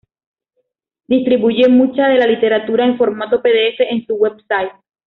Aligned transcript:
Distribuye 1.07 1.67
mucha 1.69 2.07
de 2.07 2.17
la 2.17 2.25
literatura 2.25 2.85
en 2.87 2.97
formato 2.97 3.39
pdf 3.39 3.81
en 3.81 4.03
su 4.07 4.15
website. 4.15 4.71